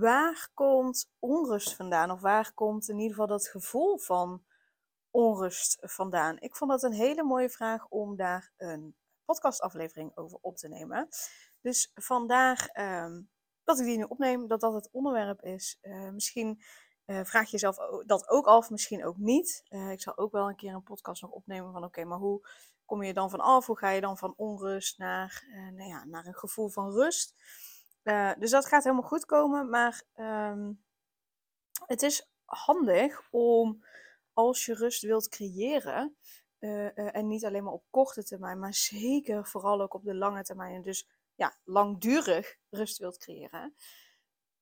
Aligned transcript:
Waar 0.00 0.50
komt 0.54 1.10
onrust 1.18 1.76
vandaan? 1.76 2.10
Of 2.10 2.20
waar 2.20 2.52
komt 2.54 2.88
in 2.88 2.96
ieder 2.96 3.10
geval 3.10 3.26
dat 3.26 3.48
gevoel 3.48 3.98
van 3.98 4.44
onrust 5.10 5.78
vandaan? 5.80 6.38
Ik 6.38 6.56
vond 6.56 6.70
dat 6.70 6.82
een 6.82 6.92
hele 6.92 7.22
mooie 7.22 7.50
vraag 7.50 7.88
om 7.88 8.16
daar 8.16 8.52
een 8.56 8.96
podcastaflevering 9.24 10.16
over 10.16 10.38
op 10.40 10.56
te 10.56 10.68
nemen. 10.68 11.08
Dus 11.60 11.90
vandaag 11.94 12.76
um, 12.76 13.30
dat 13.64 13.78
ik 13.78 13.84
die 13.84 13.96
nu 13.96 14.02
opneem, 14.02 14.46
dat 14.46 14.60
dat 14.60 14.74
het 14.74 14.88
onderwerp 14.92 15.42
is. 15.42 15.78
Uh, 15.82 16.10
misschien 16.10 16.62
uh, 17.06 17.24
vraag 17.24 17.44
je 17.44 17.50
jezelf 17.50 17.76
dat 18.06 18.28
ook 18.28 18.46
af, 18.46 18.70
misschien 18.70 19.04
ook 19.04 19.16
niet. 19.16 19.64
Uh, 19.68 19.90
ik 19.90 20.00
zal 20.00 20.16
ook 20.16 20.32
wel 20.32 20.48
een 20.48 20.56
keer 20.56 20.74
een 20.74 20.82
podcast 20.82 21.22
nog 21.22 21.30
opnemen 21.30 21.72
van 21.72 21.84
oké, 21.84 22.04
maar 22.04 22.18
hoe 22.18 22.48
kom 22.84 23.02
je 23.02 23.14
dan 23.14 23.30
van 23.30 23.40
af? 23.40 23.66
Hoe 23.66 23.78
ga 23.78 23.90
je 23.90 24.00
dan 24.00 24.18
van 24.18 24.34
onrust 24.36 24.98
naar, 24.98 25.44
nou 25.74 25.88
ja, 25.88 26.04
naar 26.04 26.26
een 26.26 26.34
gevoel 26.34 26.68
van 26.68 26.90
rust? 26.90 27.34
Uh, 28.10 28.32
dus 28.38 28.50
dat 28.50 28.66
gaat 28.66 28.84
helemaal 28.84 29.08
goed 29.08 29.24
komen. 29.24 29.68
Maar 29.68 30.02
um, 30.16 30.82
het 31.86 32.02
is 32.02 32.30
handig 32.44 33.22
om 33.30 33.84
als 34.32 34.64
je 34.64 34.74
rust 34.74 35.02
wilt 35.02 35.28
creëren. 35.28 36.16
Uh, 36.58 36.84
uh, 36.84 37.16
en 37.16 37.26
niet 37.26 37.44
alleen 37.44 37.64
maar 37.64 37.72
op 37.72 37.84
korte 37.90 38.24
termijn, 38.24 38.58
maar 38.58 38.74
zeker 38.74 39.46
vooral 39.46 39.80
ook 39.80 39.94
op 39.94 40.04
de 40.04 40.14
lange 40.14 40.42
termijn. 40.42 40.74
En 40.74 40.82
dus 40.82 41.08
ja, 41.34 41.56
langdurig 41.64 42.58
rust 42.70 42.98
wilt 42.98 43.18
creëren. 43.18 43.74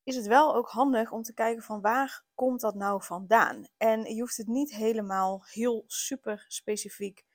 Is 0.03 0.15
het 0.15 0.27
wel 0.27 0.55
ook 0.55 0.69
handig 0.69 1.11
om 1.11 1.21
te 1.21 1.33
kijken 1.33 1.63
van 1.63 1.81
waar 1.81 2.23
komt 2.35 2.61
dat 2.61 2.75
nou 2.75 3.03
vandaan? 3.03 3.67
En 3.77 4.15
je 4.15 4.19
hoeft 4.19 4.37
het 4.37 4.47
niet 4.47 4.71
helemaal 4.71 5.43
heel 5.45 5.83
super 5.87 6.45
specifiek 6.47 7.25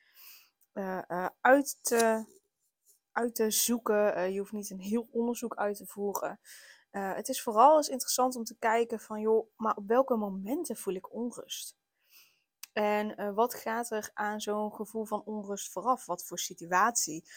uit 1.41 1.77
te 1.81 2.25
uit 3.15 3.35
te 3.35 3.51
zoeken. 3.51 4.17
Uh, 4.17 4.29
je 4.29 4.39
hoeft 4.39 4.51
niet 4.51 4.69
een 4.69 4.79
heel 4.79 5.07
onderzoek 5.11 5.55
uit 5.55 5.77
te 5.77 5.85
voeren. 5.85 6.39
Uh, 6.91 7.13
het 7.15 7.29
is 7.29 7.41
vooral 7.41 7.77
eens 7.77 7.89
interessant 7.89 8.35
om 8.35 8.43
te 8.43 8.55
kijken 8.59 8.99
van, 8.99 9.21
joh, 9.21 9.47
maar 9.55 9.75
op 9.75 9.87
welke 9.87 10.15
momenten 10.15 10.75
voel 10.75 10.93
ik 10.93 11.13
onrust? 11.13 11.77
En 12.73 13.21
uh, 13.21 13.33
wat 13.33 13.53
gaat 13.53 13.91
er 13.91 14.11
aan 14.13 14.41
zo'n 14.41 14.73
gevoel 14.73 15.05
van 15.05 15.23
onrust 15.25 15.71
vooraf? 15.71 16.05
Wat 16.05 16.25
voor 16.25 16.39
situatie, 16.39 17.29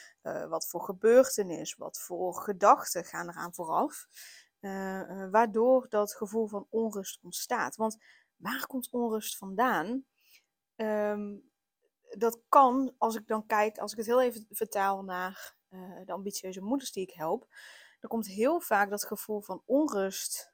wat 0.48 0.68
voor 0.68 0.82
gebeurtenis, 0.82 1.74
wat 1.74 1.98
voor 2.00 2.34
gedachten 2.34 3.04
gaan 3.04 3.28
eraan 3.28 3.54
vooraf? 3.54 4.06
waardoor 5.30 5.86
dat 5.88 6.14
gevoel 6.14 6.46
van 6.46 6.66
onrust 6.70 7.18
ontstaat. 7.22 7.76
Want 7.76 7.98
waar 8.36 8.66
komt 8.66 8.90
onrust 8.90 9.36
vandaan? 9.36 10.04
Um, 10.76 11.50
dat 12.10 12.40
kan, 12.48 12.94
als 12.98 13.16
ik 13.16 13.26
dan 13.26 13.46
kijk, 13.46 13.78
als 13.78 13.92
ik 13.92 13.98
het 13.98 14.06
heel 14.06 14.22
even 14.22 14.46
vertaal 14.50 15.02
naar 15.02 15.56
uh, 15.70 16.00
de 16.04 16.12
ambitieuze 16.12 16.60
moeders 16.60 16.92
die 16.92 17.02
ik 17.02 17.14
help, 17.14 17.46
er 18.00 18.08
komt 18.08 18.26
heel 18.26 18.60
vaak 18.60 18.90
dat 18.90 19.04
gevoel 19.04 19.40
van 19.40 19.62
onrust 19.66 20.52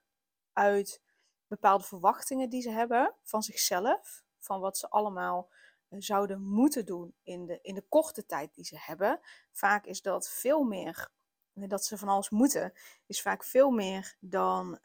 uit 0.53 1.01
bepaalde 1.47 1.83
verwachtingen 1.83 2.49
die 2.49 2.61
ze 2.61 2.69
hebben 2.69 3.13
van 3.23 3.43
zichzelf, 3.43 4.23
van 4.39 4.59
wat 4.59 4.77
ze 4.77 4.89
allemaal 4.89 5.49
uh, 5.89 6.01
zouden 6.01 6.41
moeten 6.41 6.85
doen 6.85 7.15
in 7.23 7.45
de, 7.45 7.59
in 7.61 7.75
de 7.75 7.85
korte 7.89 8.25
tijd 8.25 8.55
die 8.55 8.65
ze 8.65 8.75
hebben. 8.79 9.19
Vaak 9.51 9.85
is 9.85 10.01
dat 10.01 10.29
veel 10.29 10.63
meer, 10.63 11.09
uh, 11.53 11.69
dat 11.69 11.85
ze 11.85 11.97
van 11.97 12.07
alles 12.07 12.29
moeten, 12.29 12.73
is 13.05 13.21
vaak 13.21 13.43
veel 13.43 13.69
meer 13.69 14.15
dan, 14.19 14.79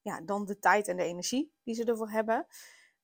ja, 0.00 0.20
dan 0.20 0.44
de 0.44 0.58
tijd 0.58 0.88
en 0.88 0.96
de 0.96 1.02
energie 1.02 1.52
die 1.62 1.74
ze 1.74 1.84
ervoor 1.84 2.10
hebben. 2.10 2.46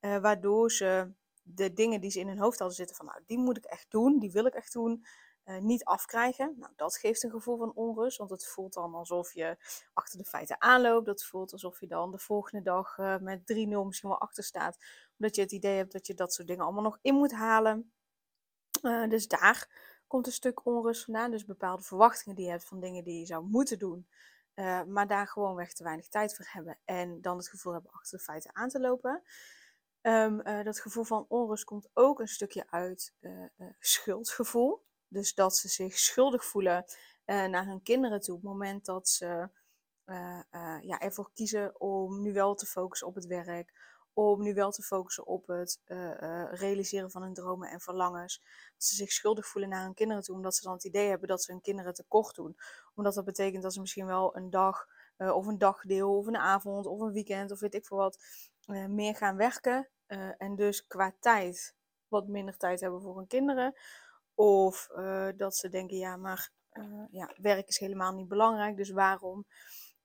waardoor 0.01 0.71
ze 0.71 1.13
de 1.43 1.73
dingen 1.73 2.01
die 2.01 2.11
ze 2.11 2.21
in 2.21 2.29
hun 2.29 2.39
hoofd 2.39 2.59
hadden 2.59 2.77
zitten 2.77 2.97
van, 2.97 3.07
nou, 3.07 3.21
die 3.27 3.39
moet 3.39 3.57
ik 3.57 3.65
echt 3.65 3.91
doen, 3.91 4.19
die 4.19 4.33
wil 4.33 4.47
ik 4.47 4.55
echt 4.55 4.73
doen, 4.73 5.05
uh, 5.45 5.59
niet 5.59 5.85
afkrijgen. 5.85 6.55
Nou, 6.59 6.73
dat 6.77 6.97
geeft 6.97 7.23
een 7.23 7.31
gevoel 7.31 7.57
van 7.57 7.73
onrust, 7.75 8.19
want 8.19 8.31
het 8.31 8.47
voelt 8.47 8.73
dan 8.73 8.95
alsof 8.95 9.35
je 9.35 9.57
achter 9.93 10.19
de 10.19 10.25
feiten 10.25 10.61
aanloopt. 10.61 11.07
Dat 11.07 11.25
voelt 11.25 11.53
alsof 11.53 11.81
je 11.81 11.87
dan 11.87 12.11
de 12.11 12.19
volgende 12.19 12.63
dag 12.63 12.99
uh, 12.99 13.19
met 13.19 13.41
3-0 13.41 13.45
misschien 13.55 14.09
wel 14.09 14.21
achter 14.21 14.45
staat, 14.45 14.79
omdat 15.19 15.37
je 15.37 15.43
het 15.43 15.53
idee 15.53 15.77
hebt 15.77 15.93
dat 15.93 16.07
je 16.07 16.15
dat 16.15 16.33
soort 16.33 16.49
dingen 16.49 16.65
allemaal 16.65 16.83
nog 16.83 16.99
in 17.03 17.15
moet 17.15 17.33
halen. 17.33 17.93
Uh, 18.83 19.09
dus 19.09 19.29
daar 19.29 19.69
komt 20.07 20.27
een 20.27 20.33
stuk 20.33 20.67
onrust 20.67 21.05
vandaan. 21.05 21.31
Dus 21.31 21.45
bepaalde 21.45 21.83
verwachtingen 21.83 22.37
die 22.37 22.45
je 22.45 22.51
hebt 22.51 22.65
van 22.65 22.81
dingen 22.81 23.05
die 23.05 23.19
je 23.19 23.27
zou 23.27 23.45
moeten 23.45 23.79
doen, 23.79 24.09
maar 24.87 25.07
daar 25.07 25.29
gewoonweg 25.29 25.73
te 25.73 25.85
weinig 25.85 26.09
tijd 26.09 26.37
voor 26.37 26.47
hebben 26.49 26.79
en 26.85 27.21
dan 27.21 27.37
het 27.37 27.49
gevoel 27.49 27.73
hebben 27.73 27.91
achter 27.93 28.19
de 28.19 28.25
feiten 28.25 28.55
aan 28.55 28.69
te 28.69 28.81
lopen. 28.81 29.23
Um, 30.03 30.43
dat 30.65 30.81
gevoel 30.81 31.05
van 31.05 31.25
onrust 31.29 31.65
komt 31.65 31.89
ook 31.93 32.21
een 32.21 32.29
stukje 32.29 32.65
uit 32.71 33.15
schuldgevoel. 33.79 34.83
Dus 35.13 35.35
dat 35.35 35.57
ze 35.57 35.69
zich 35.69 35.99
schuldig 35.99 36.45
voelen 36.45 36.85
uh, 37.27 37.45
naar 37.47 37.67
hun 37.67 37.83
kinderen 37.83 38.21
toe. 38.21 38.35
Op 38.35 38.43
het 38.43 38.51
moment 38.51 38.85
dat 38.85 39.09
ze 39.09 39.49
uh, 40.07 40.41
uh, 40.51 40.79
ja, 40.83 41.01
ervoor 41.01 41.31
kiezen 41.33 41.81
om 41.81 42.23
nu 42.23 42.33
wel 42.33 42.55
te 42.55 42.67
focussen 42.67 43.07
op 43.07 43.15
het 43.15 43.27
werk. 43.27 43.91
Om 44.15 44.43
nu 44.43 44.55
wel 44.55 44.71
te 44.71 44.83
focussen 44.83 45.27
op 45.27 45.47
het 45.47 45.81
realiseren 46.51 47.11
van 47.11 47.23
hun 47.23 47.35
dromen 47.35 47.71
en 47.71 47.81
verlangens. 47.81 48.39
Dat 48.73 48.85
ze 48.85 48.95
zich 48.95 49.13
schuldig 49.13 49.47
voelen 49.47 49.71
naar 49.71 49.85
hun 49.85 49.95
kinderen 49.95 50.23
toe. 50.23 50.35
Omdat 50.35 50.55
ze 50.55 50.63
dan 50.63 50.73
het 50.73 50.85
idee 50.85 51.09
hebben 51.09 51.29
dat 51.29 51.43
ze 51.43 51.53
hun 51.53 51.61
kinderen 51.61 51.95
tekort 51.95 52.35
doen. 52.35 52.57
Omdat 52.95 53.15
dat 53.15 53.25
betekent 53.25 53.63
dat 53.63 53.73
ze 53.73 53.81
misschien 53.81 54.07
wel 54.07 54.37
een 54.37 54.51
dag 54.51 54.87
of 55.17 55.47
een 55.47 55.59
dagdeel 55.59 56.17
of 56.17 56.27
een 56.27 56.37
avond 56.37 56.87
of 56.87 57.01
een 57.01 57.13
weekend 57.13 57.51
of 57.51 57.61
weet 57.61 57.75
ik 57.75 57.87
veel 57.87 57.97
wat 57.97 58.19
meer 58.89 59.17
gaan 59.17 59.37
werken. 59.37 59.89
en 60.39 60.55
dus 60.57 60.87
qua 60.87 61.15
tijd 61.21 61.75
wat 62.09 62.29
minder 62.29 62.57
tijd 62.57 62.81
hebben 62.81 63.01
voor 63.01 63.17
hun 63.17 63.27
kinderen. 63.27 63.75
Of 64.43 64.89
uh, 64.97 65.29
dat 65.37 65.57
ze 65.57 65.69
denken, 65.69 65.97
ja, 65.97 66.17
maar 66.17 66.51
uh, 66.73 67.05
ja, 67.11 67.35
werk 67.37 67.69
is 67.69 67.79
helemaal 67.79 68.13
niet 68.13 68.29
belangrijk. 68.29 68.77
Dus 68.77 68.91
waarom 68.91 69.47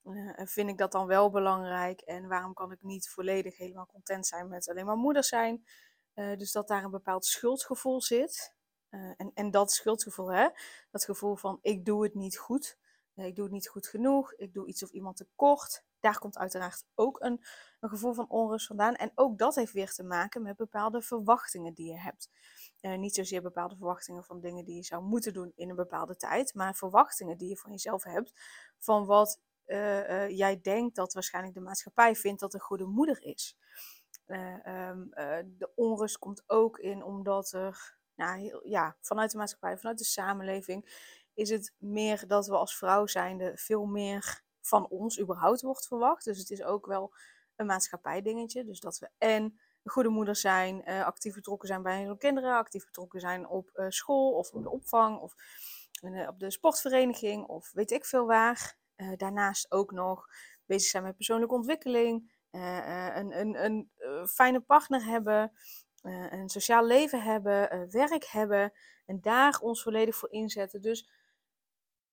uh, 0.04 0.32
vind 0.36 0.70
ik 0.70 0.78
dat 0.78 0.92
dan 0.92 1.08
wel 1.08 1.30
belangrijk? 1.30 2.02
En 2.02 2.28
waarom 2.28 2.54
kan 2.54 2.72
ik 2.72 2.84
niet 2.84 3.10
volledig 3.10 3.58
helemaal 3.58 3.86
content 3.86 4.28
zijn 4.28 4.48
met 4.48 4.70
alleen 4.70 4.86
maar 4.86 4.96
moeder 4.96 5.24
zijn? 5.24 5.66
dus 6.14 6.52
dat 6.52 6.68
daar 6.68 6.84
een 6.84 6.92
bepaald 6.92 7.26
schuldgevoel 7.26 8.02
zit. 8.02 8.54
en, 8.90 9.32
en 9.34 9.52
dat 9.52 9.72
schuldgevoel, 9.72 10.32
hè, 10.32 10.50
dat 10.92 11.06
gevoel 11.06 11.36
van 11.36 11.60
ik 11.62 11.86
doe 11.86 12.04
het 12.04 12.14
niet 12.14 12.38
goed. 12.38 12.78
ik 13.16 13.36
doe 13.36 13.44
het 13.44 13.54
niet 13.54 13.68
goed 13.68 13.88
genoeg. 13.88 14.34
Ik 14.34 14.54
doe 14.54 14.68
iets 14.68 14.84
of 14.84 14.90
iemand 14.90 15.18
tekort. 15.18 15.84
Daar 16.08 16.20
komt 16.20 16.38
uiteraard 16.38 16.86
ook 16.96 17.22
een, 17.22 17.44
een 17.80 17.90
gevoel 17.90 18.14
van 18.14 18.30
onrust 18.30 18.68
vandaan. 18.68 18.96
En 18.96 19.12
ook 19.16 19.38
dat 19.38 19.56
heeft 19.56 19.74
weer 19.74 19.94
te 19.94 20.04
maken 20.04 20.42
met 20.42 20.56
bepaalde 20.56 21.02
verwachtingen 21.02 21.74
die 21.74 21.92
je 21.92 22.00
hebt. 22.00 22.30
Uh, 22.82 22.98
niet 22.98 23.16
zozeer 23.16 23.42
bepaalde 23.42 23.76
verwachtingen 23.76 24.24
van 24.24 24.40
dingen 24.40 24.66
die 24.66 24.76
je 24.76 24.84
zou 24.84 25.04
moeten 25.04 25.34
doen 25.34 25.52
in 25.56 25.70
een 25.70 25.76
bepaalde 25.76 26.16
tijd, 26.16 26.54
maar 26.54 26.76
verwachtingen 26.76 27.38
die 27.38 27.50
je 27.50 27.58
van 27.58 27.72
jezelf 27.72 28.04
hebt 28.04 28.34
van 28.78 29.06
wat 29.06 29.42
uh, 29.66 30.10
uh, 30.10 30.30
jij 30.30 30.62
denkt 30.62 30.96
dat 30.96 31.14
waarschijnlijk 31.14 31.56
de 31.56 31.62
maatschappij 31.62 32.16
vindt 32.16 32.40
dat 32.40 32.54
een 32.54 32.60
goede 32.60 32.86
moeder 32.86 33.24
is. 33.24 33.58
Um, 34.28 35.10
de 35.58 35.72
onrust 35.76 36.18
komt 36.18 36.44
ook 36.46 36.80
in 36.80 37.04
omdat 37.04 37.52
er, 37.52 37.98
nou, 38.16 38.60
ja, 38.64 38.98
vanuit 39.02 39.32
de 39.32 39.38
maatschappij, 39.38 39.78
vanuit 39.78 39.98
de 39.98 40.04
samenleving, 40.04 41.12
is 41.34 41.50
het 41.50 41.74
meer 41.78 42.28
dat 42.28 42.48
we 42.48 42.56
als 42.56 42.78
vrouw 42.78 43.08
zijnde 43.08 43.52
veel 43.56 43.86
meer 43.86 44.46
van 44.68 44.88
ons 44.88 45.20
überhaupt 45.20 45.62
wordt 45.62 45.88
verwacht. 45.88 46.26
Dus 46.26 46.40
het 46.40 46.50
is 46.50 46.64
ook 46.64 46.86
wel 46.86 47.14
een 47.56 47.66
maatschappij-dingetje. 47.66 48.66
Dus 48.66 48.80
dat 48.80 49.00
we 49.00 49.10
en 49.18 49.60
goede 49.84 50.10
moeder 50.10 50.36
zijn, 50.36 50.90
uh, 50.90 51.06
actief 51.06 51.34
betrokken 51.34 51.68
zijn 51.68 51.82
bij 51.82 52.04
hun 52.04 52.18
kinderen, 52.18 52.56
actief 52.56 52.86
betrokken 52.86 53.20
zijn 53.20 53.48
op 53.48 53.70
uh, 53.74 53.86
school 53.90 54.32
of 54.32 54.52
op 54.52 54.64
de 54.64 54.70
opvang 54.70 55.20
of 55.20 55.36
op 56.28 56.40
de 56.40 56.52
sportvereniging 56.52 57.48
of 57.48 57.72
weet 57.72 57.92
ik 57.92 58.06
veel 58.06 58.26
waar. 58.26 58.78
daarnaast 59.18 59.72
ook 59.72 59.92
nog 59.92 60.28
bezig 60.66 60.90
zijn 60.90 61.04
met 61.04 61.16
persoonlijke 61.16 61.56
ontwikkeling, 61.56 62.32
een, 62.52 63.40
een, 63.40 63.64
een 63.64 63.90
fijne 64.28 64.60
partner 64.60 65.06
hebben, 65.06 65.52
een 66.02 66.50
sociaal 66.50 66.86
leven 66.86 67.22
hebben, 67.22 67.90
werk 67.92 68.26
hebben 68.26 68.74
en 69.06 69.22
daar 69.22 69.60
ons 69.60 69.84
volledig 69.84 70.16
voor 70.16 70.32
inzetten. 70.32 70.82
Dus 70.82 71.10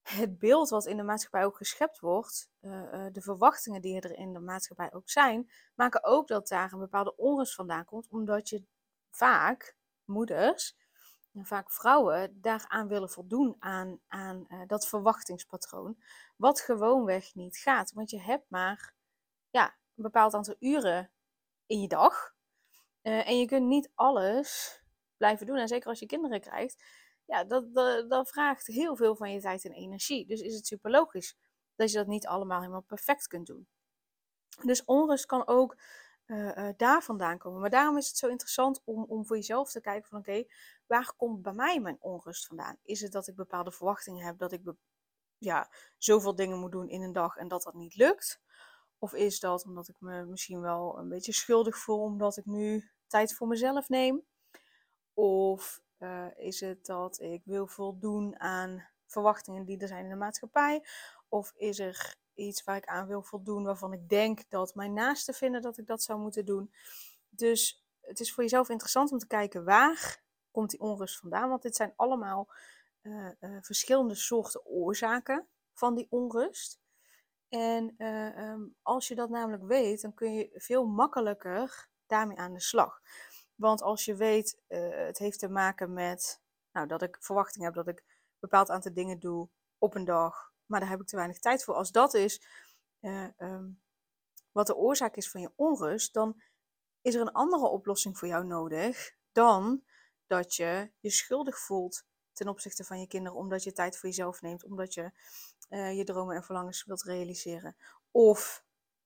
het 0.04 0.38
beeld 0.38 0.68
wat 0.68 0.86
in 0.86 0.96
de 0.96 1.02
maatschappij 1.02 1.44
ook 1.44 1.56
geschept 1.56 2.00
wordt, 2.00 2.50
uh, 2.60 3.06
de 3.12 3.20
verwachtingen 3.20 3.80
die 3.80 4.00
er 4.00 4.16
in 4.16 4.32
de 4.32 4.40
maatschappij 4.40 4.92
ook 4.92 5.10
zijn, 5.10 5.50
maken 5.74 6.04
ook 6.04 6.28
dat 6.28 6.48
daar 6.48 6.72
een 6.72 6.78
bepaalde 6.78 7.16
onrust 7.16 7.54
vandaan 7.54 7.84
komt, 7.84 8.08
omdat 8.08 8.48
je 8.48 8.64
vaak 9.10 9.76
moeders 10.04 10.76
en 11.32 11.46
vaak 11.46 11.70
vrouwen 11.70 12.40
daaraan 12.40 12.88
willen 12.88 13.10
voldoen 13.10 13.56
aan, 13.58 14.00
aan 14.06 14.44
uh, 14.48 14.60
dat 14.66 14.88
verwachtingspatroon, 14.88 16.02
wat 16.36 16.60
gewoonweg 16.60 17.34
niet 17.34 17.56
gaat. 17.56 17.92
Want 17.92 18.10
je 18.10 18.20
hebt 18.20 18.50
maar 18.50 18.94
ja, 19.50 19.66
een 19.66 20.02
bepaald 20.02 20.34
aantal 20.34 20.56
uren 20.58 21.10
in 21.66 21.80
je 21.80 21.88
dag. 21.88 22.34
Eh, 23.02 23.28
en 23.28 23.38
je 23.38 23.46
kunt 23.46 23.66
niet 23.66 23.90
alles 23.94 24.80
blijven 25.16 25.46
doen. 25.46 25.56
En 25.56 25.68
zeker 25.68 25.88
als 25.88 25.98
je 25.98 26.06
kinderen 26.06 26.40
krijgt, 26.40 26.84
ja, 27.24 27.44
dat, 27.44 27.74
dat, 28.08 28.28
vraagt 28.28 28.66
heel 28.66 28.96
veel 28.96 29.16
van 29.16 29.32
je 29.32 29.40
tijd 29.40 29.64
en 29.64 29.72
energie. 29.72 30.26
Dus 30.26 30.40
is 30.40 30.54
het 30.54 30.66
super 30.66 30.90
logisch 30.90 31.36
dat 31.74 31.90
je 31.90 31.96
dat 31.96 32.06
niet 32.06 32.26
allemaal 32.26 32.60
helemaal 32.60 32.80
perfect 32.80 33.26
kunt 33.26 33.46
doen. 33.46 33.68
Dus 34.62 34.84
onrust 34.84 35.26
kan 35.26 35.46
ook 35.46 35.76
uh, 36.26 36.68
daar 36.76 37.02
vandaan 37.02 37.38
komen. 37.38 37.60
Maar 37.60 37.70
daarom 37.70 37.96
is 37.96 38.08
het 38.08 38.16
zo 38.16 38.28
interessant 38.28 38.80
om, 38.84 39.04
om 39.04 39.26
voor 39.26 39.36
jezelf 39.36 39.70
te 39.70 39.80
kijken 39.80 40.08
van 40.08 40.18
oké, 40.18 40.44
waar 40.86 41.12
komt 41.16 41.42
bij 41.42 41.52
mij 41.52 41.80
mijn 41.80 41.96
onrust 42.00 42.46
vandaan? 42.46 42.76
Is 42.82 43.00
het 43.00 43.12
dat 43.12 43.26
ik 43.26 43.34
bepaalde 43.34 43.72
verwachtingen 43.72 44.24
heb 44.24 44.38
dat 44.38 44.52
ik 44.52 44.62
ja, 45.38 45.70
zoveel 45.98 46.34
dingen 46.34 46.58
moet 46.58 46.72
doen 46.72 46.88
in 46.88 47.02
een 47.02 47.12
dag 47.12 47.36
en 47.36 47.48
dat 47.48 47.62
dat 47.62 47.74
niet 47.74 47.94
lukt? 47.94 48.40
Of 48.98 49.12
is 49.12 49.40
dat 49.40 49.64
omdat 49.64 49.88
ik 49.88 49.96
me 49.98 50.24
misschien 50.24 50.60
wel 50.60 50.98
een 50.98 51.08
beetje 51.08 51.32
schuldig 51.32 51.78
voel 51.78 52.00
omdat 52.00 52.36
ik 52.36 52.44
nu 52.44 52.90
tijd 53.06 53.34
voor 53.34 53.48
mezelf 53.48 53.88
neem? 53.88 54.22
Of 55.14 55.82
uh, 55.99 56.26
is 56.37 56.61
het 56.61 56.87
dat 56.87 57.20
ik 57.20 57.43
wil 57.44 57.67
voldoen 57.67 58.41
aan 58.41 58.88
verwachtingen 59.06 59.64
die 59.64 59.79
er 59.79 59.88
zijn 59.88 60.05
in 60.05 60.11
de 60.11 60.17
maatschappij? 60.17 60.87
Of 61.29 61.52
is 61.56 61.79
er 61.79 62.17
iets 62.35 62.64
waar 62.64 62.76
ik 62.76 62.87
aan 62.87 63.06
wil 63.06 63.23
voldoen 63.23 63.64
waarvan 63.64 63.93
ik 63.93 64.08
denk 64.08 64.50
dat 64.50 64.75
mijn 64.75 64.93
naasten 64.93 65.35
vinden 65.35 65.62
dat 65.62 65.79
ik 65.79 65.87
dat 65.87 66.02
zou 66.02 66.20
moeten 66.20 66.44
doen? 66.44 66.75
Dus 67.29 67.85
het 68.00 68.20
is 68.20 68.32
voor 68.32 68.43
jezelf 68.43 68.69
interessant 68.69 69.12
om 69.12 69.19
te 69.19 69.26
kijken 69.26 69.64
waar 69.64 70.23
komt 70.50 70.70
die 70.70 70.81
onrust 70.81 71.19
vandaan? 71.19 71.49
Want 71.49 71.62
dit 71.62 71.76
zijn 71.76 71.93
allemaal 71.96 72.49
uh, 73.02 73.29
uh, 73.41 73.56
verschillende 73.61 74.14
soorten 74.14 74.67
oorzaken 74.67 75.46
van 75.73 75.94
die 75.94 76.06
onrust. 76.11 76.81
En 77.49 78.06
um, 78.06 78.75
als 78.82 79.08
je 79.08 79.14
dat 79.14 79.31
namelijk 79.31 79.62
weet, 79.62 80.02
dan 80.02 80.14
kun 80.14 80.35
je 80.35 80.50
veel 80.55 80.87
makkelijker 80.87 81.88
daarmee 82.06 82.38
aan 82.38 82.52
de 82.52 82.61
slag. 82.61 83.00
Want 83.54 83.82
als 83.82 84.04
je 84.04 84.14
weet, 84.14 84.62
het 84.68 85.18
heeft 85.18 85.38
te 85.38 85.48
maken 85.48 85.92
met 85.92 86.42
nou, 86.72 86.86
dat 86.86 87.02
ik 87.02 87.16
verwachting 87.20 87.64
heb 87.64 87.74
dat 87.74 87.88
ik 87.88 87.98
een 87.98 88.40
bepaald 88.40 88.70
aantal 88.70 88.92
dingen 88.92 89.18
doe 89.18 89.48
op 89.78 89.94
een 89.94 90.04
dag, 90.04 90.52
maar 90.66 90.80
daar 90.80 90.88
heb 90.88 91.00
ik 91.00 91.06
te 91.06 91.16
weinig 91.16 91.38
tijd 91.38 91.64
voor. 91.64 91.74
Als 91.74 91.90
dat 91.90 92.14
is 92.14 92.46
um, 93.00 93.82
wat 94.52 94.66
de 94.66 94.76
oorzaak 94.76 95.16
is 95.16 95.30
van 95.30 95.40
je 95.40 95.52
onrust, 95.56 96.14
dan 96.14 96.42
is 97.00 97.14
er 97.14 97.20
een 97.20 97.32
andere 97.32 97.66
oplossing 97.66 98.18
voor 98.18 98.28
jou 98.28 98.46
nodig 98.46 99.16
dan 99.32 99.84
dat 100.26 100.54
je 100.54 100.90
je 100.98 101.10
schuldig 101.10 101.58
voelt 101.58 102.04
ten 102.32 102.48
opzichte 102.48 102.84
van 102.84 103.00
je 103.00 103.06
kinderen, 103.06 103.38
omdat 103.38 103.62
je 103.62 103.72
tijd 103.72 103.98
voor 103.98 104.08
jezelf 104.08 104.40
neemt, 104.40 104.64
omdat 104.64 104.94
je 104.94 105.10
uh, 105.70 105.96
je 105.96 106.04
dromen 106.04 106.36
en 106.36 106.44
verlangens 106.44 106.84
wilt 106.84 107.02
realiseren. 107.02 107.76
Of 108.10 108.63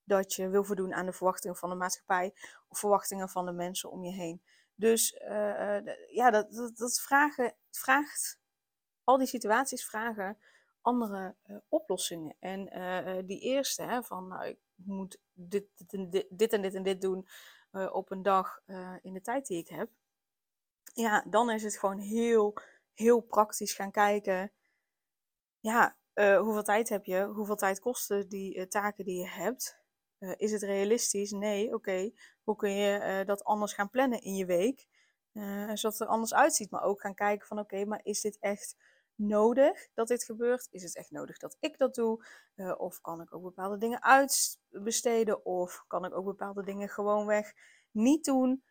dat 0.08 0.34
je 0.34 0.48
wil 0.48 0.64
voldoen 0.64 0.94
aan 0.94 1.06
de 1.06 1.12
verwachtingen 1.12 1.56
van 1.56 1.70
de 1.70 1.76
maatschappij 1.76 2.34
of 2.68 2.78
verwachtingen 2.78 3.28
van 3.28 3.46
de 3.46 3.52
mensen 3.52 3.90
om 3.90 4.04
je 4.04 4.12
heen. 4.12 4.42
Dus 4.74 5.20
uh, 5.28 5.78
ja, 6.10 6.30
dat, 6.30 6.52
dat, 6.52 6.76
dat 6.76 7.00
vragen, 7.00 7.54
vraagt, 7.70 8.40
al 9.04 9.18
die 9.18 9.26
situaties 9.26 9.86
vragen 9.86 10.38
andere 10.80 11.34
uh, 11.46 11.56
oplossingen. 11.68 12.36
En 12.38 12.64
die 13.26 13.40
eerste, 13.40 13.82
hè, 13.82 14.02
van 14.02 14.28
nou, 14.28 14.46
ik 14.46 14.58
moet 14.74 15.18
dit, 15.32 15.64
dit, 15.76 15.92
en 15.92 16.10
dit, 16.10 16.26
dit 16.30 16.52
en 16.52 16.62
dit 16.62 16.74
en 16.74 16.82
dit 16.82 17.00
doen 17.00 17.28
op 17.92 18.10
een 18.10 18.22
dag 18.22 18.60
in 19.02 19.12
de 19.12 19.20
tijd 19.20 19.46
die 19.46 19.58
ik 19.58 19.68
heb 19.68 19.90
ja, 21.00 21.24
dan 21.28 21.50
is 21.50 21.62
het 21.62 21.78
gewoon 21.78 21.98
heel, 21.98 22.54
heel 22.94 23.20
praktisch 23.20 23.72
gaan 23.72 23.90
kijken. 23.90 24.52
Ja, 25.60 25.96
hoeveel 26.14 26.62
tijd 26.62 26.88
heb 26.88 27.04
je? 27.04 27.24
Hoeveel 27.24 27.56
tijd 27.56 27.80
kosten 27.80 28.28
die 28.28 28.68
taken 28.68 29.04
die 29.04 29.18
je 29.20 29.28
hebt? 29.28 29.78
Uh, 30.18 30.32
is 30.36 30.52
het 30.52 30.62
realistisch? 30.62 31.30
Nee, 31.30 31.74
oké. 31.74 32.10
Hoe 32.42 32.56
kun 32.56 32.70
je 32.70 33.22
dat 33.26 33.44
anders 33.44 33.72
gaan 33.72 33.90
plannen 33.90 34.20
in 34.20 34.34
je 34.34 34.46
week? 34.46 34.86
zodat 35.74 35.82
het 35.82 36.00
er 36.00 36.06
anders 36.06 36.34
uitziet. 36.34 36.70
Maar 36.70 36.82
ook 36.82 37.00
gaan 37.00 37.14
kijken 37.14 37.46
van 37.46 37.58
oké, 37.58 37.84
maar 37.84 38.00
is 38.02 38.20
dit 38.20 38.38
echt 38.38 38.76
nodig 39.14 39.88
dat 39.94 40.08
dit 40.08 40.24
gebeurt? 40.24 40.68
Is 40.70 40.82
het 40.82 40.96
echt 40.96 41.10
nodig 41.10 41.38
dat 41.38 41.56
ik 41.60 41.78
dat 41.78 41.94
doe? 41.94 42.24
of 42.76 43.00
kan 43.00 43.20
ik 43.20 43.34
ook 43.34 43.42
bepaalde 43.42 43.78
dingen 43.78 44.02
uitbesteden? 44.02 45.44
Of 45.44 45.84
kan 45.86 46.04
ik 46.04 46.14
ook 46.14 46.24
bepaalde 46.24 46.64
dingen 46.64 46.88
gewoonweg 46.88 47.52
niet 47.90 48.24
doen? 48.24 48.64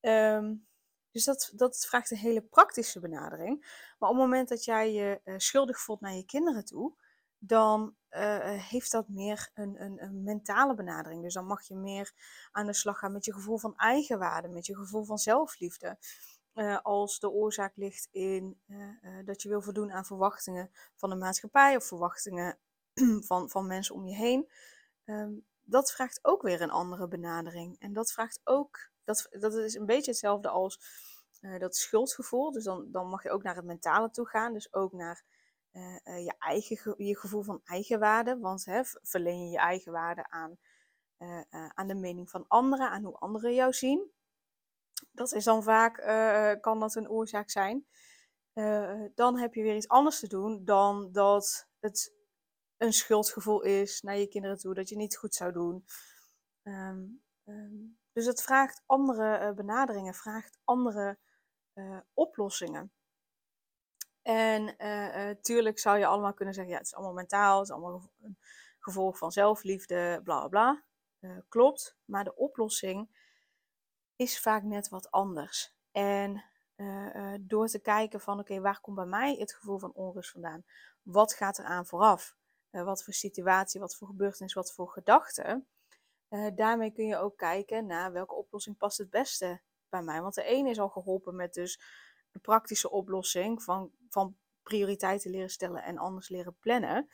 Um, 0.00 0.66
dus 1.10 1.24
dat, 1.24 1.52
dat 1.54 1.86
vraagt 1.86 2.10
een 2.10 2.16
hele 2.16 2.42
praktische 2.42 3.00
benadering. 3.00 3.60
Maar 3.98 4.08
op 4.08 4.16
het 4.16 4.24
moment 4.24 4.48
dat 4.48 4.64
jij 4.64 4.92
je 4.92 5.20
schuldig 5.36 5.80
voelt 5.80 6.00
naar 6.00 6.14
je 6.14 6.24
kinderen 6.24 6.64
toe, 6.64 6.94
dan 7.38 7.96
uh, 8.16 8.68
heeft 8.70 8.90
dat 8.90 9.08
meer 9.08 9.50
een, 9.54 9.82
een, 9.82 10.02
een, 10.02 10.22
mentale 10.22 10.74
benadering. 10.74 11.22
Dus 11.22 11.34
dan 11.34 11.46
mag 11.46 11.62
je 11.62 11.74
meer 11.74 12.12
aan 12.52 12.66
de 12.66 12.72
slag 12.72 12.98
gaan 12.98 13.12
met 13.12 13.24
je 13.24 13.32
gevoel 13.32 13.58
van 13.58 13.76
eigenwaarde, 13.76 14.48
met 14.48 14.66
je 14.66 14.76
gevoel 14.76 15.04
van 15.04 15.18
zelfliefde. 15.18 15.98
Uh, 16.54 16.78
als 16.82 17.18
de 17.18 17.30
oorzaak 17.30 17.76
ligt 17.76 18.08
in 18.10 18.60
dat 19.24 19.42
je 19.42 19.48
wil 19.48 19.62
voldoen 19.62 19.92
aan 19.92 20.04
verwachtingen 20.04 20.70
van 20.96 21.10
de 21.10 21.16
maatschappij 21.16 21.76
of 21.76 21.84
verwachtingen 21.84 22.58
van, 23.28 23.50
van 23.50 23.66
mensen 23.66 23.94
om 23.94 24.06
je 24.06 24.14
heen. 24.14 24.50
Um, 25.04 25.44
dat 25.64 25.92
vraagt 25.92 26.18
ook 26.22 26.42
weer 26.42 26.60
een 26.62 26.70
andere 26.70 27.08
benadering. 27.08 27.76
En 27.78 27.92
dat 27.92 28.12
vraagt 28.12 28.40
ook 28.44 28.90
dat, 29.04 29.26
dat 29.30 29.54
is 29.54 29.74
een 29.74 29.86
beetje 29.86 30.10
hetzelfde 30.10 30.48
als 30.48 30.80
dat 31.58 31.76
schuldgevoel. 31.76 32.52
Dus 32.52 32.64
dan, 32.64 32.90
dan 32.90 33.08
mag 33.08 33.22
je 33.22 33.30
ook 33.30 33.42
naar 33.42 33.56
het 33.56 33.64
mentale 33.64 34.10
toe 34.10 34.26
gaan. 34.26 34.52
Dus 34.52 34.72
ook 34.72 34.92
naar 34.92 35.24
uh, 35.74 35.96
uh, 36.04 36.24
je 36.24 36.34
eigen 36.38 36.94
je 36.96 37.18
gevoel 37.18 37.42
van 37.42 37.60
eigenwaarde. 37.64 38.38
Want 38.38 38.64
hè, 38.64 38.80
verleen 38.84 39.44
je 39.44 39.50
je 39.50 39.58
eigenwaarde 39.58 40.30
aan, 40.30 40.58
aan 41.74 41.88
de 41.88 41.94
mening 41.94 42.30
van 42.30 42.44
anderen, 42.48 42.90
aan 42.90 43.04
hoe 43.04 43.16
anderen 43.18 43.54
jou 43.54 43.72
zien. 43.72 44.12
Dat 45.12 45.32
is 45.32 45.44
dan 45.44 45.62
vaak, 45.62 45.94
kan 46.60 46.80
dat 46.80 46.94
een 46.94 47.08
oorzaak 47.08 47.50
zijn. 47.50 47.86
dan 49.14 49.38
heb 49.38 49.54
je 49.54 49.62
weer 49.62 49.76
iets 49.76 49.88
anders 49.88 50.20
te 50.20 50.28
doen 50.28 50.64
dan 50.64 51.12
dat 51.12 51.68
het 51.78 52.14
een 52.76 52.92
schuldgevoel 52.92 53.62
is 53.62 54.00
naar 54.00 54.16
je 54.16 54.28
kinderen 54.28 54.58
toe, 54.58 54.74
dat 54.74 54.88
je 54.88 54.96
niet 54.96 55.16
goed 55.16 55.34
zou 55.34 55.52
doen. 55.52 55.84
Um, 56.62 57.22
um, 57.44 57.98
dus 58.12 58.26
het 58.26 58.42
vraagt 58.42 58.82
andere 58.86 59.54
benaderingen, 59.54 60.14
vraagt 60.14 60.58
andere 60.64 61.18
oplossingen. 62.14 62.92
En 64.24 64.74
uh, 64.78 65.30
tuurlijk 65.40 65.78
zou 65.78 65.98
je 65.98 66.06
allemaal 66.06 66.34
kunnen 66.34 66.54
zeggen, 66.54 66.72
ja, 66.72 66.78
het 66.78 66.86
is 66.86 66.94
allemaal 66.94 67.12
mentaal, 67.12 67.58
het 67.58 67.68
is 67.68 67.74
allemaal 67.74 68.10
een 68.22 68.38
gevolg 68.78 69.18
van 69.18 69.32
zelfliefde, 69.32 70.20
bla 70.24 70.48
bla. 70.48 70.84
klopt, 71.48 71.96
maar 72.04 72.24
de 72.24 72.36
oplossing 72.36 73.08
is 74.16 74.40
vaak 74.40 74.62
net 74.62 74.88
wat 74.88 75.10
anders. 75.10 75.74
En 75.92 76.44
door 77.40 77.66
te 77.66 77.78
kijken 77.78 78.20
van, 78.20 78.38
oké, 78.38 78.60
waar 78.60 78.80
komt 78.80 78.96
bij 78.96 79.06
mij 79.06 79.34
het 79.34 79.54
gevoel 79.54 79.78
van 79.78 79.92
onrust 79.92 80.30
vandaan? 80.30 80.64
Wat 81.02 81.34
gaat 81.34 81.58
er 81.58 81.64
aan 81.64 81.86
vooraf? 81.86 82.36
wat 82.70 83.04
voor 83.04 83.12
situatie, 83.12 83.80
wat 83.80 83.96
voor 83.96 84.08
gebeurtenis, 84.08 84.52
wat 84.52 84.72
voor 84.72 84.88
gedachten? 84.88 85.66
Daarmee 86.54 86.90
kun 86.90 87.06
je 87.06 87.16
ook 87.16 87.36
kijken 87.36 87.86
naar 87.86 88.12
welke 88.12 88.34
oplossing 88.34 88.76
past 88.76 88.98
het 88.98 89.10
beste 89.10 89.60
bij 89.88 90.02
mij. 90.02 90.22
Want 90.22 90.34
de 90.34 90.44
ene 90.44 90.70
is 90.70 90.80
al 90.80 90.88
geholpen 90.88 91.36
met 91.36 91.54
dus 91.54 91.80
een 92.34 92.40
praktische 92.40 92.90
oplossing 92.90 93.62
van, 93.62 93.92
van 94.08 94.36
prioriteiten 94.62 95.30
leren 95.30 95.50
stellen 95.50 95.82
en 95.82 95.98
anders 95.98 96.28
leren 96.28 96.58
plannen. 96.58 97.08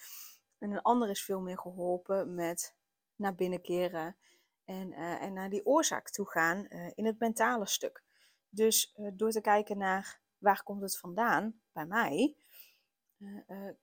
En 0.58 0.70
een 0.70 0.82
ander 0.82 1.10
is 1.10 1.24
veel 1.24 1.40
meer 1.40 1.58
geholpen 1.58 2.34
met 2.34 2.76
naar 3.16 3.34
binnen 3.34 3.62
keren 3.62 4.16
en, 4.64 4.92
uh, 4.92 5.22
en 5.22 5.32
naar 5.32 5.50
die 5.50 5.66
oorzaak 5.66 6.10
toe 6.10 6.30
gaan 6.30 6.66
uh, 6.68 6.90
in 6.94 7.06
het 7.06 7.18
mentale 7.18 7.66
stuk. 7.66 8.02
Dus 8.48 8.98
door 9.12 9.30
te 9.30 9.40
kijken 9.40 9.78
naar 9.78 10.20
waar 10.38 10.62
komt 10.62 10.82
het 10.82 10.98
vandaan 10.98 11.60
bij 11.72 11.86
mij, 11.86 12.36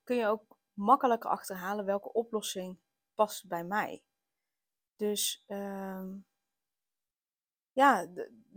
kun 0.04 0.16
je 0.16 0.28
ook 0.28 0.58
makkelijker 0.74 1.30
achterhalen 1.30 1.86
welke 1.86 2.12
oplossing 2.12 2.80
past 3.16 3.48
bij 3.48 3.64
mij. 3.64 4.04
Dus 4.96 5.44
um, 5.48 6.26
ja, 7.72 8.08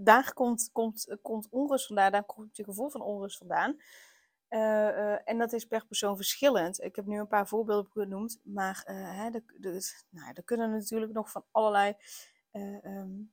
daar 0.05 0.33
komt, 0.33 0.71
komt, 0.73 1.17
komt 1.23 1.49
onrust 1.51 1.87
vandaan, 1.87 2.13
daar 2.13 2.25
komt 2.25 2.57
je 2.57 2.65
gevoel 2.65 2.91
van 2.91 3.03
onrust 3.03 3.39
vandaan. 3.39 3.77
Uh, 4.51 4.61
uh, 4.61 5.29
en 5.29 5.39
dat 5.39 5.53
is 5.53 5.65
per 5.65 5.87
persoon 5.87 6.17
verschillend. 6.17 6.83
Ik 6.83 6.97
heb 6.97 7.07
nu 7.07 7.19
een 7.19 7.27
paar 7.27 7.49
voorbeelden 7.49 7.91
genoemd, 7.91 8.41
maar 8.43 8.83
hè, 8.87 9.31
de, 9.31 9.43
nou, 10.09 10.33
er 10.35 10.43
kunnen 10.43 10.71
natuurlijk 10.71 11.13
nog 11.13 11.31
van 11.31 11.45
allerlei 11.51 11.97
um, 12.53 13.33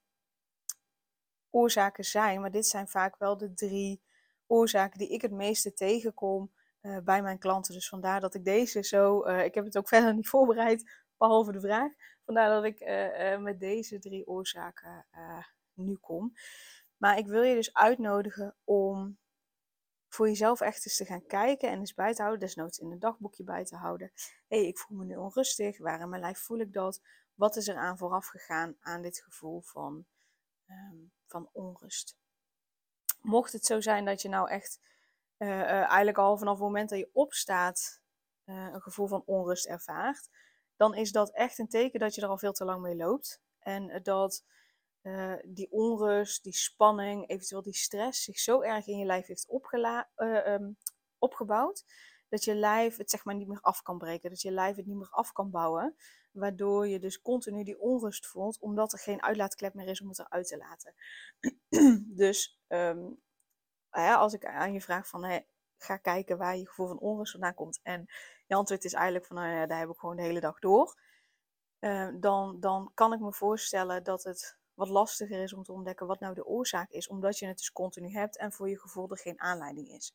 oorzaken 1.50 2.04
zijn, 2.04 2.42
maar 2.42 2.52
dit 2.52 2.68
zijn 2.68 2.88
vaak 2.88 3.18
wel 3.18 3.38
de 3.38 3.54
drie 3.54 4.02
oorzaken 4.48 5.00
die 5.00 5.10
ik 5.10 5.22
het 5.22 5.32
meeste 5.32 5.74
tegenkom 5.74 6.52
bij 7.04 7.22
mijn 7.22 7.40
klanten. 7.40 7.74
Dus 7.74 7.90
vandaar 7.90 8.20
dat 8.20 8.34
ik 8.34 8.44
deze 8.44 8.84
zo, 8.84 9.20
ik 9.28 9.54
heb 9.54 9.66
het 9.66 9.78
ook 9.78 9.88
verder 9.98 10.14
niet 10.14 10.30
voorbereid, 10.30 11.06
behalve 11.18 11.52
de 11.52 11.60
vraag. 11.60 11.92
Vandaar 12.26 12.50
dat 12.50 12.64
ik 12.64 12.80
met 13.40 13.60
deze 13.60 14.00
drie 14.00 14.28
oorzaken 14.28 15.06
nu 15.78 15.96
kom. 15.96 16.34
Maar 16.98 17.18
ik 17.18 17.28
wil 17.28 17.44
je 17.44 17.56
dus 17.56 17.74
uitnodigen 17.74 18.56
om 18.64 19.18
voor 20.08 20.28
jezelf 20.28 20.62
echt 20.62 20.86
eens 20.86 20.96
te 20.96 21.06
gaan 21.06 21.26
kijken 21.26 21.70
en 21.70 21.80
eens 21.80 21.94
bij 21.94 22.14
te 22.14 22.22
houden. 22.22 22.40
Desnoods 22.40 22.80
in 22.80 22.92
een 22.92 23.00
dagboekje 23.00 23.44
bij 23.44 23.66
te 23.66 23.76
houden. 23.76 24.12
Hé, 24.48 24.58
hey, 24.58 24.68
ik 24.68 24.78
voel 24.78 24.98
me 24.98 25.06
nu 25.06 25.16
onrustig. 25.16 25.78
Waar 25.78 26.02
in 26.02 26.10
mijn 26.10 26.22
lijf 26.22 26.40
voel 26.40 26.60
ik 26.60 26.74
dat? 26.74 27.02
wat 27.38 27.56
is 27.56 27.68
er 27.68 27.76
aan 27.76 27.98
vooraf 27.98 28.28
gegaan 28.28 28.78
aan 28.80 29.02
dit 29.02 29.22
gevoel 29.22 29.62
van, 29.62 30.06
ehm, 30.66 30.98
van 31.26 31.50
onrust? 31.52 32.18
Mocht 33.22 33.52
het 33.54 33.66
zo 33.66 33.82
zijn 33.82 34.06
dat 34.06 34.22
je 34.22 34.30
nou 34.30 34.50
echt 34.50 34.80
uh, 35.38 35.72
eigenlijk 35.72 36.18
al 36.18 36.38
vanaf 36.38 36.54
het 36.54 36.64
moment 36.64 36.90
dat 36.90 37.00
je 37.00 37.10
opstaat 37.14 38.02
uh, 38.46 38.70
een 38.74 38.82
gevoel 38.82 39.08
van 39.08 39.24
onrust 39.26 39.66
ervaart, 39.66 40.30
dan 40.76 40.96
is 40.96 41.12
dat 41.12 41.32
echt 41.32 41.60
een 41.60 41.68
teken 41.68 42.00
dat 42.00 42.16
je 42.16 42.22
er 42.22 42.28
al 42.28 42.38
veel 42.38 42.52
te 42.52 42.66
lang 42.66 42.82
mee 42.82 42.96
loopt. 42.96 43.42
En 43.60 44.04
dat 44.04 44.46
die 45.46 45.72
onrust, 45.72 46.44
die 46.44 46.56
spanning, 46.56 47.30
eventueel 47.30 47.62
die 47.62 47.76
stress 47.76 48.24
zich 48.24 48.40
zo 48.40 48.62
erg 48.62 48.88
in 48.88 48.98
je 48.98 49.06
lijf 49.06 49.28
heeft 49.28 49.48
um, 50.18 50.78
opgebouwd, 51.18 51.86
dat 52.30 52.44
je 52.44 52.56
lijf 52.56 52.98
het 52.98 53.10
zeg 53.10 53.26
maar 53.26 53.36
niet 53.36 53.48
meer 53.48 53.62
af 53.62 53.82
kan 53.82 53.98
breken, 53.98 54.30
dat 54.30 54.42
je 54.42 54.52
lijf 54.52 54.76
het 54.76 54.86
niet 54.86 54.98
meer 54.98 55.10
af 55.10 55.32
kan 55.32 55.52
bouwen, 55.52 55.96
waardoor 56.32 56.88
je 56.88 57.00
dus 57.00 57.22
continu 57.22 57.64
die 57.64 57.80
onrust 57.80 58.28
voelt, 58.28 58.60
omdat 58.60 58.94
er 58.94 59.00
geen 59.00 59.24
uitlaatklep 59.24 59.74
meer 59.74 59.88
is 59.88 60.02
om 60.02 60.08
het 60.08 60.20
eruit 60.20 60.48
te 60.48 60.58
laten. 60.58 60.94
dus 62.24 62.62
um, 62.68 63.22
als 63.90 64.34
ik 64.34 64.46
aan 64.46 64.74
je 64.74 64.82
vraag 64.82 65.08
van, 65.08 65.24
hey, 65.24 65.48
ga 65.78 65.98
kijken 65.98 66.38
waar 66.38 66.58
je 66.58 66.68
gevoel 66.68 66.88
van 66.88 67.00
onrust 67.00 67.32
vandaan 67.32 67.54
komt, 67.54 67.80
en 67.84 68.06
je 68.48 68.56
antwoord 68.56 68.84
is 68.86 68.94
eigenlijk 68.94 69.26
van, 69.26 69.36
nou 69.36 69.50
ja, 69.50 69.66
daar 69.66 69.80
heb 69.80 69.90
ik 69.90 69.98
gewoon 69.98 70.16
de 70.16 70.22
hele 70.22 70.40
dag 70.40 70.60
door, 70.60 71.00
uh, 71.80 72.10
dan, 72.20 72.60
dan 72.60 72.92
kan 72.94 73.14
ik 73.14 73.20
me 73.20 73.34
voorstellen 73.34 74.04
dat 74.04 74.24
het 74.24 74.58
wat 74.78 74.90
lastiger 74.90 75.44
is 75.44 75.54
om 75.54 75.64
te 75.64 75.72
ontdekken 75.72 76.08
wat 76.08 76.20
nou 76.20 76.34
de 76.34 76.46
oorzaak 76.46 76.92
is, 76.92 77.08
omdat 77.08 77.40
je 77.40 77.46
het 77.46 77.58
dus 77.58 77.72
continu 77.72 78.10
hebt 78.10 78.38
en 78.38 78.52
voor 78.52 78.70
je 78.70 78.80
gevoel 78.80 79.10
er 79.10 79.18
geen 79.18 79.40
aanleiding 79.40 79.90
is. 79.90 80.14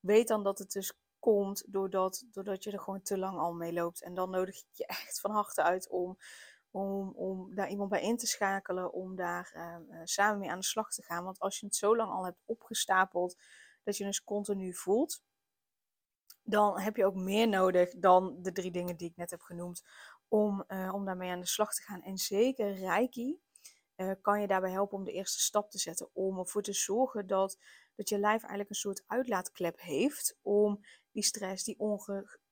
Weet 0.00 0.28
dan 0.28 0.42
dat 0.42 0.58
het 0.58 0.72
dus 0.72 0.92
komt 1.18 1.64
doordat, 1.66 2.24
doordat 2.30 2.64
je 2.64 2.70
er 2.70 2.80
gewoon 2.80 3.02
te 3.02 3.18
lang 3.18 3.38
al 3.38 3.52
mee 3.52 3.72
loopt. 3.72 4.02
En 4.02 4.14
dan 4.14 4.30
nodig 4.30 4.56
ik 4.56 4.66
je 4.72 4.86
echt 5.02 5.20
van 5.20 5.30
harte 5.30 5.62
uit 5.62 5.88
om, 5.88 6.18
om, 6.70 7.12
om 7.14 7.54
daar 7.54 7.68
iemand 7.68 7.90
bij 7.90 8.02
in 8.02 8.16
te 8.16 8.26
schakelen, 8.26 8.92
om 8.92 9.16
daar 9.16 9.52
uh, 9.56 10.00
samen 10.04 10.38
mee 10.38 10.50
aan 10.50 10.58
de 10.58 10.64
slag 10.64 10.92
te 10.92 11.02
gaan. 11.02 11.24
Want 11.24 11.38
als 11.38 11.60
je 11.60 11.66
het 11.66 11.76
zo 11.76 11.96
lang 11.96 12.10
al 12.10 12.24
hebt 12.24 12.42
opgestapeld, 12.44 13.36
dat 13.82 13.96
je 13.96 14.04
dus 14.04 14.24
continu 14.24 14.74
voelt, 14.74 15.22
dan 16.42 16.80
heb 16.80 16.96
je 16.96 17.06
ook 17.06 17.14
meer 17.14 17.48
nodig 17.48 17.94
dan 17.96 18.42
de 18.42 18.52
drie 18.52 18.70
dingen 18.70 18.96
die 18.96 19.08
ik 19.08 19.16
net 19.16 19.30
heb 19.30 19.40
genoemd, 19.40 19.84
om, 20.28 20.64
uh, 20.68 20.94
om 20.94 21.04
daarmee 21.04 21.30
aan 21.30 21.40
de 21.40 21.46
slag 21.46 21.74
te 21.74 21.82
gaan. 21.82 22.02
En 22.02 22.18
zeker 22.18 22.74
Reiki 22.74 23.40
uh, 23.98 24.12
kan 24.20 24.40
je 24.40 24.46
daarbij 24.46 24.70
helpen 24.70 24.98
om 24.98 25.04
de 25.04 25.12
eerste 25.12 25.40
stap 25.40 25.70
te 25.70 25.78
zetten, 25.78 26.08
om 26.12 26.38
ervoor 26.38 26.62
te 26.62 26.72
zorgen 26.72 27.26
dat, 27.26 27.58
dat 27.94 28.08
je 28.08 28.18
lijf 28.18 28.40
eigenlijk 28.40 28.70
een 28.70 28.76
soort 28.76 29.04
uitlaatklep 29.06 29.80
heeft 29.80 30.38
om 30.42 30.80
die 31.12 31.22
stress, 31.22 31.64
die 31.64 31.78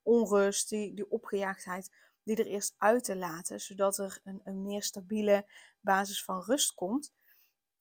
onrust, 0.03 0.69
die, 0.69 0.95
die 0.95 1.11
opgejaagdheid, 1.11 1.91
die 2.23 2.37
er 2.37 2.47
eerst 2.47 2.75
uit 2.79 3.05
te 3.05 3.17
laten, 3.17 3.61
zodat 3.61 3.99
er 3.99 4.21
een, 4.25 4.41
een 4.45 4.63
meer 4.63 4.83
stabiele 4.83 5.47
basis 5.81 6.25
van 6.25 6.43
rust 6.43 6.75
komt. 6.75 7.13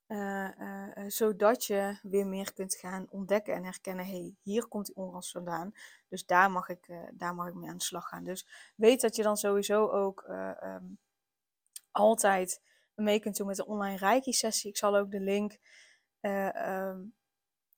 Uh, 0.07 0.49
uh, 0.59 1.03
zodat 1.07 1.65
je 1.65 1.99
weer 2.01 2.27
meer 2.27 2.53
kunt 2.53 2.75
gaan 2.75 3.07
ontdekken 3.09 3.53
en 3.53 3.63
herkennen, 3.63 4.05
hey, 4.05 4.35
hier 4.41 4.67
komt 4.67 4.85
die 4.85 4.95
onrust 4.95 5.31
vandaan. 5.31 5.71
Dus 6.07 6.25
daar 6.25 6.51
mag 6.51 6.69
ik, 6.69 6.87
daar 7.13 7.35
mag 7.35 7.47
ik 7.47 7.53
mee 7.53 7.69
aan 7.69 7.77
de 7.77 7.83
slag 7.83 8.07
gaan. 8.07 8.23
Dus 8.23 8.47
weet 8.75 9.01
dat 9.01 9.15
je 9.15 9.23
dan 9.23 9.37
sowieso 9.37 9.87
ook 9.87 10.25
um, 10.27 10.99
altijd 11.91 12.61
mee 12.95 13.19
kunt 13.19 13.37
doen 13.37 13.47
met 13.47 13.55
de 13.55 13.65
online 13.65 13.97
Reiki-sessie. 13.97 14.69
Ik 14.69 14.77
zal 14.77 14.95
ook 14.95 15.11
de 15.11 15.19
link 15.19 15.57
um, 16.21 17.15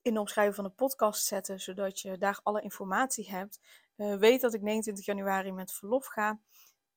in 0.01 0.13
de 0.13 0.19
omschrijving 0.19 0.55
van 0.55 0.63
de 0.63 0.69
podcast 0.69 1.25
zetten, 1.25 1.59
zodat 1.59 1.99
je 1.99 2.17
daar 2.17 2.39
alle 2.43 2.61
informatie 2.61 3.29
hebt. 3.29 3.59
Uh, 3.97 4.15
weet 4.15 4.41
dat 4.41 4.53
ik 4.53 4.61
29 4.61 5.05
januari 5.05 5.51
met 5.51 5.73
verlof 5.73 6.05
ga. 6.05 6.39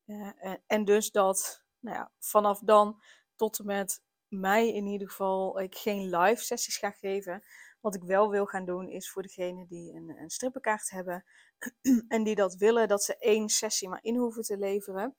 Uh, 0.06 0.30
en 0.66 0.84
dus 0.84 1.10
dat 1.10 1.64
nou 1.78 1.96
ja, 1.96 2.10
vanaf 2.18 2.58
dan 2.58 3.02
tot 3.36 3.58
en 3.58 3.66
met 3.66 4.02
mei 4.28 4.72
in 4.72 4.86
ieder 4.86 5.08
geval 5.08 5.60
ik 5.60 5.76
geen 5.76 6.16
live 6.16 6.44
sessies 6.44 6.76
ga 6.76 6.90
geven. 6.90 7.42
Wat 7.80 7.94
ik 7.94 8.02
wel 8.02 8.30
wil 8.30 8.46
gaan 8.46 8.64
doen 8.64 8.88
is 8.88 9.10
voor 9.10 9.22
degenen 9.22 9.66
die 9.66 9.94
een, 9.94 10.08
een 10.08 10.30
strippenkaart 10.30 10.90
hebben 10.90 11.24
en 12.08 12.22
die 12.22 12.34
dat 12.34 12.54
willen, 12.54 12.88
dat 12.88 13.02
ze 13.02 13.16
één 13.16 13.48
sessie 13.48 13.88
maar 13.88 14.02
in 14.02 14.16
hoeven 14.16 14.42
te 14.42 14.58
leveren 14.58 15.16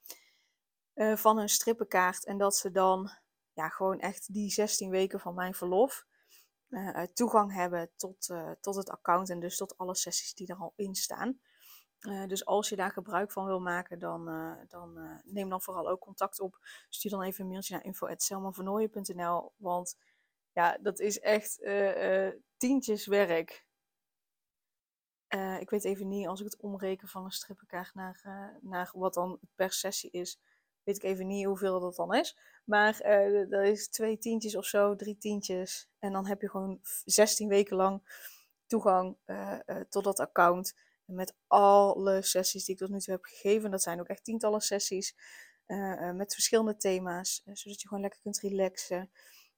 uh, 0.96 1.16
van 1.16 1.38
hun 1.38 1.50
strippenkaart. 1.50 2.26
En 2.26 2.38
dat 2.38 2.56
ze 2.56 2.72
dan 2.72 3.12
ja, 3.54 3.70
gewoon 3.70 4.00
echt 4.00 4.34
die 4.34 4.52
16 4.52 4.90
weken 4.90 5.20
van 5.20 5.34
mijn 5.34 5.54
verlof 5.54 6.06
uh, 6.70 7.04
toegang 7.14 7.54
hebben 7.54 7.92
tot, 7.96 8.30
uh, 8.30 8.52
tot 8.60 8.76
het 8.76 8.90
account 8.90 9.30
en 9.30 9.40
dus 9.40 9.58
tot 9.58 9.78
alle 9.78 9.96
sessies 9.96 10.34
die 10.34 10.48
er 10.48 10.58
al 10.58 10.74
in 10.76 10.96
staan. 10.96 11.40
Dus 12.28 12.46
als 12.46 12.70
je 12.70 12.76
daar 12.76 12.92
gebruik 12.92 13.32
van 13.32 13.46
wil 13.46 13.60
maken, 13.60 14.00
dan, 14.00 14.26
dan 14.68 15.20
neem 15.24 15.50
dan 15.50 15.62
vooral 15.62 15.90
ook 15.90 16.00
contact 16.00 16.40
op. 16.40 16.58
Stuur 16.90 17.12
dan 17.12 17.22
even 17.22 17.44
een 17.44 17.50
mailtje 17.50 17.74
naar 17.74 17.84
info.selmavernooien.nl, 17.84 19.54
want 19.58 19.98
ja, 20.52 20.78
dat 20.78 21.00
is 21.00 21.20
echt 21.20 21.60
tientjes 22.58 23.06
werk. 23.06 23.66
ik 25.60 25.70
weet 25.70 25.84
even 25.84 26.08
niet, 26.08 26.28
als 26.28 26.40
ik 26.40 26.46
het 26.46 26.62
omreken 26.62 27.08
van 27.08 27.24
een 27.24 27.32
strippenkaart 27.32 27.94
naar, 27.94 28.22
naar 28.62 28.90
wat 28.94 29.14
dan 29.14 29.40
per 29.56 29.72
sessie 29.72 30.12
is, 30.12 30.40
ik 30.96 31.04
even 31.04 31.28
niet 31.28 31.46
hoeveel 31.46 31.80
dat 31.80 31.96
dan 31.96 32.16
is. 32.16 32.38
Maar 32.66 33.02
uh, 33.06 33.50
dat 33.50 33.64
is 33.64 33.90
twee 33.90 34.18
tientjes 34.18 34.56
of 34.56 34.66
zo, 34.66 34.96
drie 34.96 35.18
tientjes. 35.18 35.90
En 36.00 36.12
dan 36.12 36.28
heb 36.28 36.42
je 36.42 36.50
gewoon 36.50 36.80
16 37.06 37.48
weken 37.48 37.76
lang 37.76 38.02
toegang 38.68 39.18
uh, 39.26 39.60
uh, 39.66 39.80
tot 39.90 40.04
dat 40.04 40.20
account. 40.20 40.76
Met 41.06 41.36
alle 41.48 42.22
sessies 42.22 42.66
die 42.66 42.74
ik 42.74 42.82
tot 42.82 42.90
nu 42.90 43.00
toe 43.00 43.14
heb 43.14 43.24
gegeven. 43.24 43.72
Dat 43.72 43.82
zijn 43.82 44.00
ook 44.00 44.08
echt 44.08 44.24
tientallen 44.24 44.62
sessies. 44.62 45.16
met 46.14 46.34
verschillende 46.34 46.78
thema's. 46.78 47.42
zodat 47.46 47.82
je 47.82 47.88
gewoon 47.88 48.02
lekker 48.04 48.20
kunt 48.22 48.40
relaxen. 48.40 49.12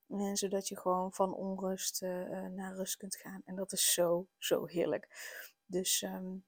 En 0.08 0.38
zodat 0.38 0.68
je 0.68 0.80
gewoon 0.80 1.14
van 1.14 1.34
onrust 1.34 2.02
naar 2.52 2.76
rust 2.76 2.98
kunt 2.98 3.16
gaan. 3.16 3.42
En 3.46 3.56
dat 3.56 3.72
is 3.72 3.94
zo, 3.94 4.28
zo 4.38 4.66
heerlijk. 4.66 5.08
Dus 5.66 6.02
um, 6.02 6.46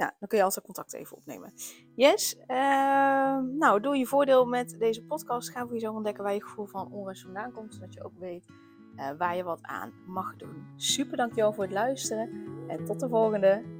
nou, 0.00 0.12
dan 0.18 0.28
kun 0.28 0.38
je 0.38 0.44
altijd 0.44 0.64
contact 0.64 0.92
even 0.92 1.16
opnemen. 1.16 1.52
Yes. 1.94 2.36
Uh, 2.46 3.38
nou, 3.38 3.80
doe 3.80 3.96
je 3.96 4.06
voordeel 4.06 4.46
met 4.46 4.76
deze 4.78 5.02
podcast. 5.02 5.50
Ga 5.50 5.62
voor 5.62 5.72
jezelf 5.72 5.94
ontdekken 5.94 6.24
waar 6.24 6.34
je 6.34 6.42
gevoel 6.42 6.66
van 6.66 6.92
onrust 6.92 7.22
vandaan 7.22 7.52
komt. 7.52 7.74
Zodat 7.74 7.94
je 7.94 8.04
ook 8.04 8.18
weet 8.18 8.46
uh, 8.96 9.10
waar 9.18 9.36
je 9.36 9.42
wat 9.42 9.62
aan 9.62 9.92
mag 10.06 10.36
doen. 10.36 10.66
Super 10.76 11.16
dankjewel 11.16 11.52
voor 11.52 11.64
het 11.64 11.72
luisteren. 11.72 12.30
En 12.68 12.84
tot 12.84 13.00
de 13.00 13.08
volgende. 13.08 13.79